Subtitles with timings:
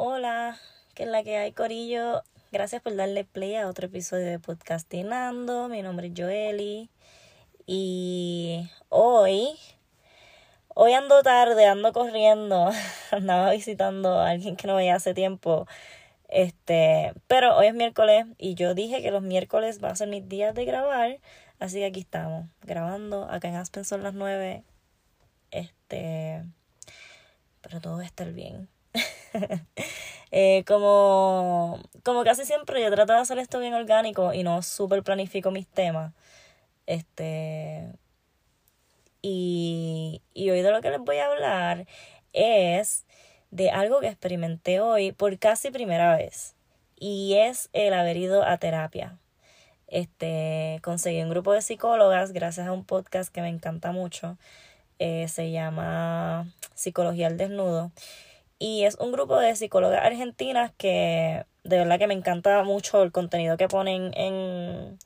[0.00, 0.56] Hola,
[0.94, 2.22] ¿qué es la que hay, Corillo?
[2.52, 5.68] Gracias por darle play a otro episodio de Podcastinando.
[5.68, 6.88] Mi nombre es Joeli.
[7.66, 9.58] Y hoy,
[10.68, 12.70] hoy ando tarde, ando corriendo.
[13.10, 15.66] Andaba visitando a alguien que no veía hace tiempo.
[16.28, 20.28] Este, pero hoy es miércoles y yo dije que los miércoles va a ser mis
[20.28, 21.18] días de grabar.
[21.58, 23.24] Así que aquí estamos, grabando.
[23.28, 24.62] Acá en Aspen son las 9.
[25.50, 26.44] Este,
[27.62, 28.68] pero todo va a estar bien.
[30.30, 35.02] eh, como, como casi siempre, yo trato de hacer esto bien orgánico y no súper
[35.02, 36.12] planifico mis temas.
[36.86, 37.92] Este.
[39.22, 41.86] Y, y hoy de lo que les voy a hablar
[42.32, 43.04] es
[43.50, 46.54] de algo que experimenté hoy por casi primera vez.
[46.96, 49.18] Y es el haber ido a terapia.
[49.86, 54.36] Este, conseguí un grupo de psicólogas gracias a un podcast que me encanta mucho.
[54.98, 57.92] Eh, se llama Psicología al Desnudo.
[58.58, 63.12] Y es un grupo de psicólogas argentinas que de verdad que me encanta mucho el
[63.12, 64.98] contenido que ponen en,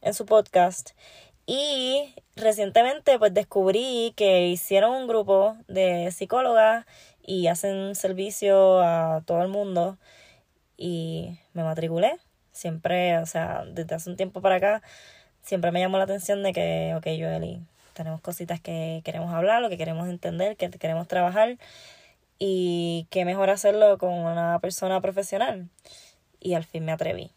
[0.00, 0.90] en su podcast.
[1.46, 6.86] Y recientemente pues descubrí que hicieron un grupo de psicólogas
[7.22, 9.98] y hacen servicio a todo el mundo.
[10.76, 12.18] Y me matriculé.
[12.52, 14.82] Siempre, o sea, desde hace un tiempo para acá,
[15.42, 17.60] siempre me llamó la atención de que, ok, Joeli,
[17.94, 21.58] tenemos cositas que queremos hablar, lo que queremos entender, que queremos trabajar
[22.40, 25.68] y qué mejor hacerlo con una persona profesional.
[26.40, 27.32] Y al fin me atreví.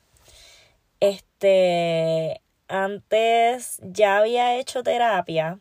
[1.01, 5.59] Este, antes ya había hecho terapia,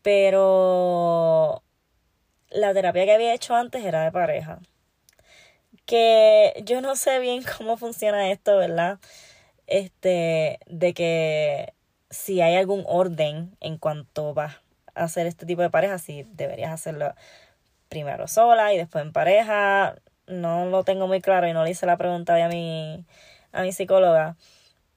[0.00, 1.62] pero
[2.48, 4.60] la terapia que había hecho antes era de pareja.
[5.84, 8.98] Que yo no sé bien cómo funciona esto, ¿verdad?
[9.66, 11.74] Este, de que
[12.08, 14.56] si hay algún orden en cuanto vas
[14.94, 17.14] a hacer este tipo de pareja, si deberías hacerlo
[17.88, 19.96] primero sola y después en pareja.
[20.26, 23.04] No lo tengo muy claro y no le hice la pregunta a mi,
[23.52, 24.36] a mi psicóloga.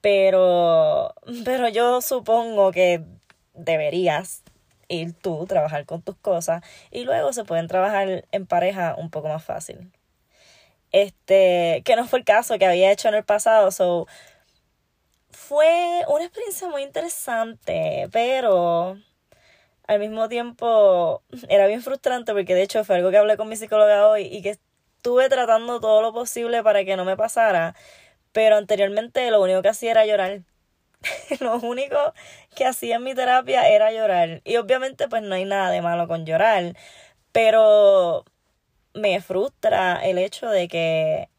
[0.00, 3.04] Pero, pero yo supongo que
[3.54, 4.42] deberías
[4.88, 9.28] ir tú, trabajar con tus cosas y luego se pueden trabajar en pareja un poco
[9.28, 9.92] más fácil.
[10.92, 14.08] Este, que no fue el caso que había hecho en el pasado, so
[15.30, 18.98] fue una experiencia muy interesante, pero
[19.90, 23.56] al mismo tiempo era bien frustrante porque de hecho fue algo que hablé con mi
[23.56, 27.74] psicóloga hoy y que estuve tratando todo lo posible para que no me pasara,
[28.30, 30.42] pero anteriormente lo único que hacía era llorar.
[31.40, 31.96] lo único
[32.54, 34.42] que hacía en mi terapia era llorar.
[34.44, 36.76] Y obviamente pues no hay nada de malo con llorar,
[37.32, 38.24] pero
[38.94, 41.30] me frustra el hecho de que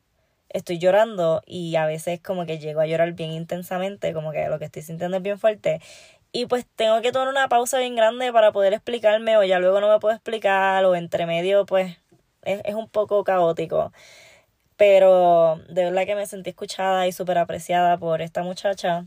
[0.50, 4.60] estoy llorando y a veces como que llego a llorar bien intensamente, como que lo
[4.60, 5.80] que estoy sintiendo es bien fuerte
[6.32, 9.82] y pues tengo que tomar una pausa bien grande para poder explicarme o ya luego
[9.82, 11.98] no me puedo explicar o entre medio pues
[12.44, 13.92] es, es un poco caótico.
[14.78, 19.06] Pero de verdad que me sentí escuchada y súper apreciada por esta muchacha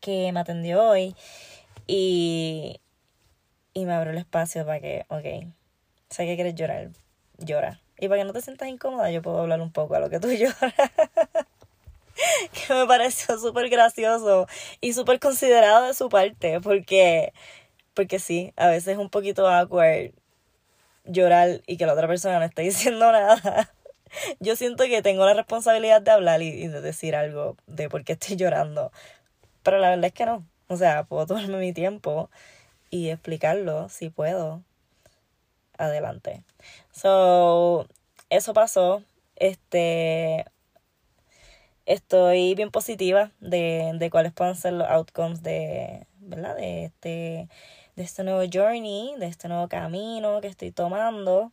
[0.00, 1.16] que me atendió hoy
[1.86, 2.80] y,
[3.72, 5.52] y me abrió el espacio para que, ok,
[6.10, 6.90] sé que quieres llorar,
[7.38, 7.80] llora.
[7.98, 10.20] Y para que no te sientas incómoda, yo puedo hablar un poco a lo que
[10.20, 10.74] tú lloras.
[12.52, 14.46] que me pareció súper gracioso
[14.80, 17.32] y súper considerado de su parte, porque,
[17.94, 20.12] porque sí, a veces es un poquito awkward
[21.04, 23.72] llorar y que la otra persona no esté diciendo nada.
[24.40, 28.12] Yo siento que tengo la responsabilidad de hablar y, de decir algo de por qué
[28.12, 28.92] estoy llorando,
[29.62, 30.46] pero la verdad es que no.
[30.68, 32.30] O sea, puedo tomarme mi tiempo
[32.90, 34.62] y explicarlo si puedo.
[35.78, 36.44] Adelante.
[36.92, 37.88] So,
[38.30, 39.02] eso pasó.
[39.36, 40.44] Este,
[41.86, 46.56] estoy bien positiva de, de cuáles puedan ser los outcomes de, ¿verdad?
[46.56, 47.48] De este,
[47.96, 51.52] de este nuevo journey, de este nuevo camino que estoy tomando.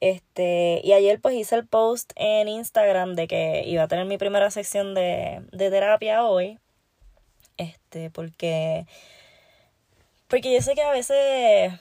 [0.00, 4.18] Este, y ayer pues hice el post en Instagram de que iba a tener mi
[4.18, 6.58] primera sección de, de terapia hoy.
[7.56, 8.86] Este, porque,
[10.28, 11.72] porque yo sé que a veces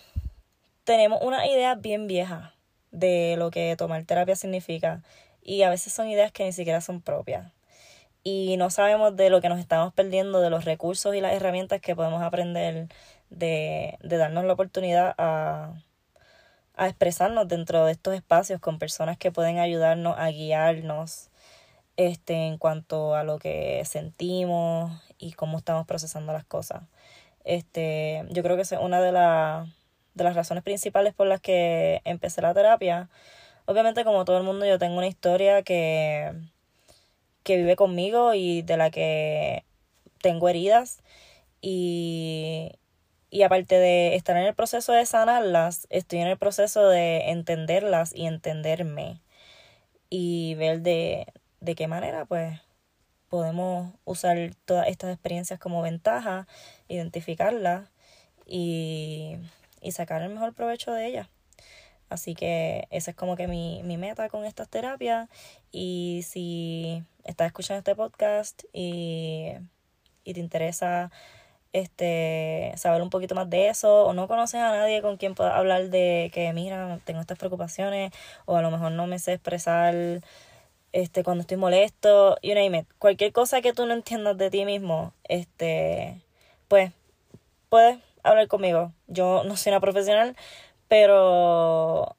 [0.83, 2.53] tenemos una idea bien vieja
[2.91, 5.03] de lo que tomar terapia significa.
[5.41, 7.51] Y a veces son ideas que ni siquiera son propias
[8.23, 11.81] y no sabemos de lo que nos estamos perdiendo, de los recursos y las herramientas
[11.81, 12.87] que podemos aprender
[13.29, 15.73] de, de darnos la oportunidad a,
[16.75, 21.29] a expresarnos dentro de estos espacios con personas que pueden ayudarnos a guiarnos
[21.97, 26.83] este, en cuanto a lo que sentimos y cómo estamos procesando las cosas.
[27.43, 32.41] Este, yo creo que es una de, de las razones principales por las que empecé
[32.41, 33.09] la terapia.
[33.65, 36.33] Obviamente, como todo el mundo, yo tengo una historia que
[37.43, 39.65] que vive conmigo y de la que
[40.21, 41.01] tengo heridas.
[41.61, 42.73] Y,
[43.31, 48.13] y aparte de estar en el proceso de sanarlas, estoy en el proceso de entenderlas
[48.15, 49.21] y entenderme.
[50.09, 51.27] y ver de,
[51.61, 52.59] de qué manera pues
[53.29, 56.47] podemos usar todas estas experiencias como ventaja,
[56.87, 57.89] identificarlas
[58.45, 59.37] y,
[59.81, 61.29] y sacar el mejor provecho de ellas.
[62.09, 65.29] Así que esa es como que mi, mi meta con estas terapias.
[65.71, 69.53] Y si estás escuchando este podcast y,
[70.23, 71.11] y te interesa
[71.73, 75.55] este saber un poquito más de eso o no conoces a nadie con quien pueda
[75.55, 78.11] hablar de que mira tengo estas preocupaciones
[78.45, 79.93] o a lo mejor no me sé expresar
[80.91, 82.87] este cuando estoy molesto you name it.
[82.97, 86.21] Cualquier cosa que tú no entiendas de ti mismo este
[86.67, 86.91] pues
[87.69, 88.91] puedes hablar conmigo.
[89.07, 90.35] Yo no soy una profesional
[90.87, 92.15] pero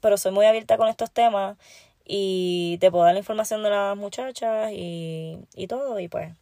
[0.00, 1.56] pero soy muy abierta con estos temas
[2.04, 6.34] y te puedo dar la información de las muchachas y, y todo y pues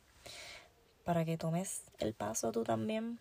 [1.05, 3.19] para que tomes el paso tú también.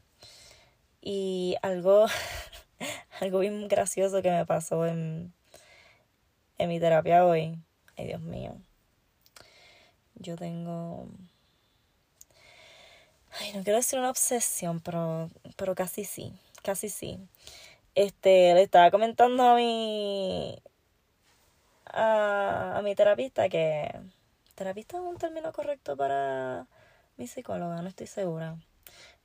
[1.02, 2.06] Y algo,
[3.20, 5.34] algo bien gracioso que me pasó en,
[6.60, 7.58] en mi terapia hoy.
[7.98, 8.56] Ay, Dios mío.
[10.16, 11.08] Yo tengo...
[13.40, 17.20] Ay, no quiero decir una obsesión, pero, pero casi sí, casi sí.
[17.96, 20.62] Este, le estaba comentando a mi,
[21.94, 23.90] a, a mi terapista que...
[24.56, 26.68] ¿Terapista es un término correcto para
[27.20, 28.56] mi psicóloga, no estoy segura.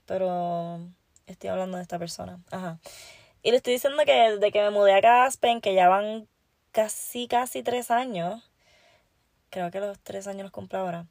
[0.04, 0.80] Pero
[1.26, 2.40] estoy hablando de esta persona.
[2.50, 2.78] Ajá.
[3.42, 6.28] Y le estoy diciendo que desde que me mudé a Caspen, que ya van
[6.72, 8.50] casi, casi tres años.
[9.50, 11.06] Creo que los tres años los cumplo ahora.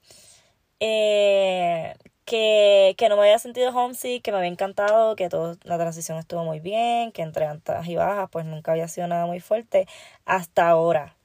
[0.82, 1.96] Eh,
[2.26, 6.18] que, que no me había sentido homesick, que me había encantado, que toda la transición
[6.18, 9.88] estuvo muy bien, que entre altas y bajas pues nunca había sido nada muy fuerte.
[10.26, 11.16] Hasta ahora.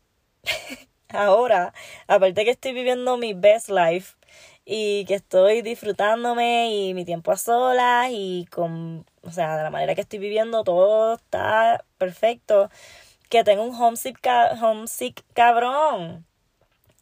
[1.11, 1.73] Ahora,
[2.07, 4.19] aparte que estoy viviendo mi best life,
[4.71, 9.71] y que estoy disfrutándome y mi tiempo a solas y con, o sea, de la
[9.71, 12.69] manera que estoy viviendo todo está perfecto,
[13.31, 14.21] que tengo un homesick,
[14.61, 16.27] homesick cabrón.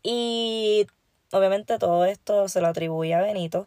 [0.04, 0.86] Y
[1.32, 3.66] obviamente todo esto se lo atribuye a Benito,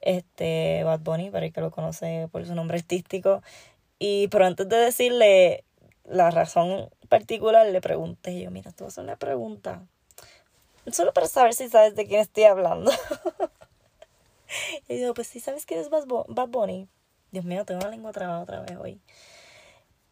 [0.00, 3.42] este Bad Bunny, para el que lo conoce por su nombre artístico.
[3.98, 5.64] Y pero antes de decirle
[6.04, 9.82] la razón particular, le pregunté yo, mira, tú vas a hacer una pregunta
[10.92, 12.90] Solo para saber si sabes de quién estoy hablando.
[14.88, 16.06] y digo, pues sí, ¿sabes quién es Bad
[16.48, 16.88] Bunny?
[17.30, 19.00] Dios mío, tengo la lengua trabada otra vez hoy.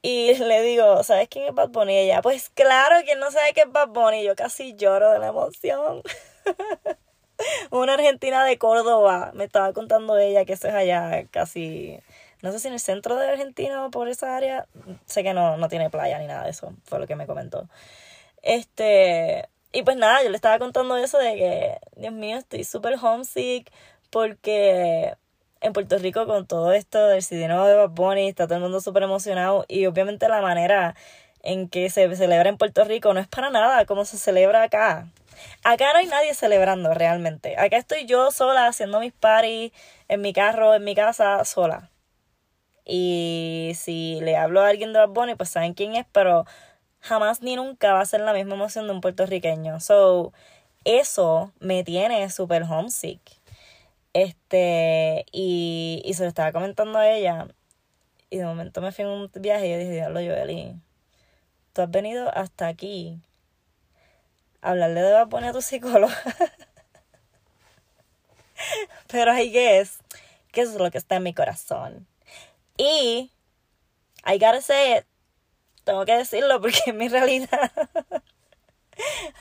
[0.03, 1.95] Y le digo, ¿sabes quién es Bad Bunny?
[1.95, 4.23] Y ella, pues claro, que no sabe qué es Bad Bunny.
[4.25, 6.03] Yo casi lloro de la emoción.
[7.71, 9.33] Una argentina de Córdoba.
[9.35, 11.99] Me estaba contando ella que eso es allá casi,
[12.43, 14.67] no sé si en el centro de Argentina o por esa área.
[15.07, 16.73] Sé que no, no tiene playa ni nada de eso.
[16.85, 17.69] Fue lo que me comentó.
[18.43, 22.97] Este, y pues nada, yo le estaba contando eso de que, Dios mío, estoy súper
[23.01, 23.71] homesick
[24.11, 25.15] porque
[25.61, 28.81] en Puerto Rico con todo esto del CD de Bad Bunny está todo el mundo
[28.81, 30.95] súper emocionado y obviamente la manera
[31.43, 35.09] en que se celebra en Puerto Rico no es para nada como se celebra acá.
[35.65, 37.57] Acá no hay nadie celebrando realmente.
[37.59, 39.73] Acá estoy yo sola haciendo mis parties
[40.09, 41.91] en mi carro, en mi casa, sola.
[42.89, 46.47] Y si le hablo a alguien de Bad Bunny, pues saben quién es, pero
[47.01, 49.79] jamás ni nunca va a ser la misma emoción de un puertorriqueño.
[49.81, 50.33] So,
[50.85, 53.21] eso me tiene súper homesick.
[54.15, 57.49] Este, y, y se lo estaba comentando a ella.
[58.31, 60.75] Y de momento me fui en un viaje y yo dije, diablo, Joeli,
[61.73, 63.21] tú has venido hasta aquí
[64.63, 66.13] a hablarle de Bad a tu psicólogo.
[69.09, 69.99] Pero ahí es
[70.53, 72.07] que eso es lo que está en mi corazón.
[72.79, 73.31] Y
[74.25, 75.05] I gotta say it,
[75.85, 77.73] tengo que decirlo porque es mi realidad.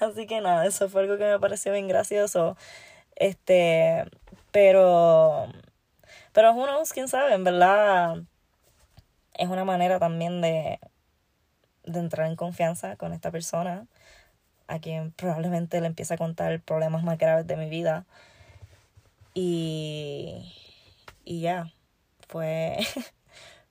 [0.02, 2.58] Así que nada, eso fue algo que me pareció bien gracioso.
[3.16, 4.06] Este,
[4.52, 5.48] pero,
[6.34, 8.24] pero uno, quién sabe, en verdad
[9.36, 10.80] es una manera también de,
[11.84, 13.88] de entrar en confianza con esta persona
[14.68, 18.06] a quien probablemente le empiece a contar problemas más graves de mi vida.
[19.34, 20.54] Y,
[21.24, 21.72] y ya,
[22.28, 22.78] fue,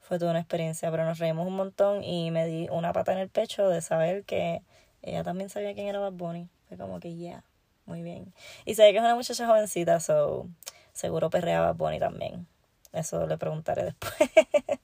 [0.07, 3.19] fue toda una experiencia, pero nos reímos un montón y me di una pata en
[3.19, 4.63] el pecho de saber que
[5.03, 6.49] ella también sabía quién era Bad Bunny.
[6.69, 7.43] Fue como que, yeah,
[7.87, 8.33] muy bien.
[8.65, 10.49] Y sabía que es una muchacha jovencita, so
[10.93, 12.47] seguro perreaba Bad Bunny también.
[12.93, 14.15] Eso le preguntaré después.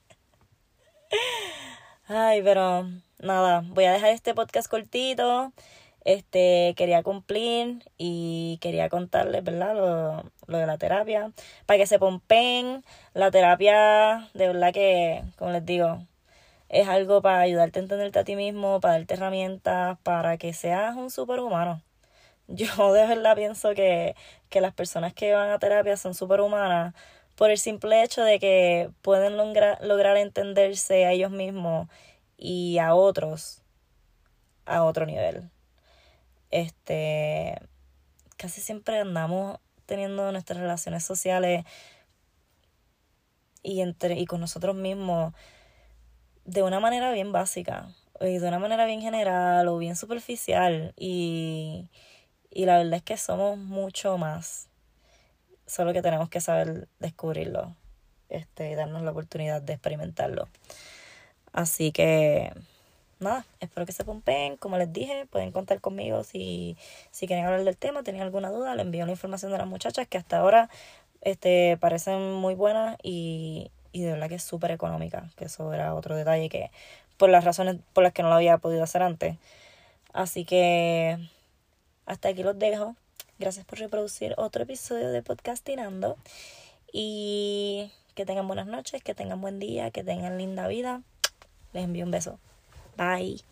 [2.07, 2.89] Ay, pero
[3.19, 5.53] nada, voy a dejar este podcast cortito
[6.05, 9.75] este, quería cumplir y quería contarles, ¿verdad?
[9.75, 11.31] Lo, lo de la terapia.
[11.65, 12.83] Para que se pompen,
[13.13, 16.05] la terapia, de verdad que, como les digo,
[16.69, 20.95] es algo para ayudarte a entenderte a ti mismo, para darte herramientas, para que seas
[20.95, 21.81] un superhumano.
[22.47, 24.15] Yo de verdad pienso que,
[24.49, 26.93] que las personas que van a terapia son superhumanas
[27.35, 31.87] por el simple hecho de que pueden lograr, lograr entenderse a ellos mismos
[32.37, 33.63] y a otros
[34.65, 35.49] a otro nivel.
[36.53, 37.59] Este,
[38.37, 39.57] casi siempre andamos
[39.87, 41.65] teniendo nuestras relaciones sociales
[43.63, 45.33] y entre y con nosotros mismos
[46.45, 47.89] de una manera bien básica
[48.21, 51.89] y de una manera bien general o bien superficial y,
[52.51, 54.69] y la verdad es que somos mucho más.
[55.65, 57.75] Solo que tenemos que saber descubrirlo
[58.29, 60.47] este y darnos la oportunidad de experimentarlo.
[61.51, 62.53] Así que
[63.23, 64.57] nada, espero que se pompen.
[64.57, 66.77] Como les dije, pueden contar conmigo si,
[67.11, 70.07] si quieren hablar del tema, tienen alguna duda, les envío la información de las muchachas
[70.07, 70.69] que hasta ahora
[71.21, 75.95] este, parecen muy buenas y, y de verdad que es súper económica, que eso era
[75.95, 76.71] otro detalle que
[77.17, 79.37] por las razones por las que no lo había podido hacer antes.
[80.11, 81.17] Así que
[82.05, 82.95] hasta aquí los dejo.
[83.39, 86.17] Gracias por reproducir otro episodio de Podcastinando
[86.91, 91.01] y que tengan buenas noches, que tengan buen día, que tengan linda vida.
[91.73, 92.39] Les envío un beso.
[92.97, 93.43] Bye.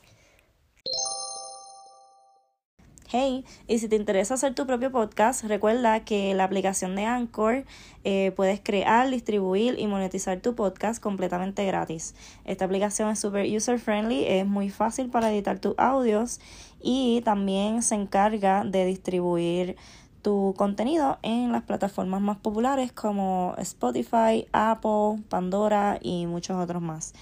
[3.13, 7.65] Hey, y si te interesa hacer tu propio podcast, recuerda que la aplicación de Anchor
[8.05, 12.15] eh, puedes crear, distribuir y monetizar tu podcast completamente gratis.
[12.45, 16.39] Esta aplicación es super user friendly, es muy fácil para editar tus audios
[16.81, 19.75] y también se encarga de distribuir
[20.21, 27.13] tu contenido en las plataformas más populares como Spotify, Apple, Pandora y muchos otros más.